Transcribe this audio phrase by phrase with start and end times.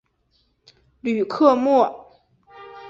[1.01, 2.11] 吕克莫。